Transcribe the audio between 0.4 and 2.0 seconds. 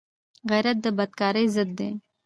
غیرت د بدکارۍ ضد دی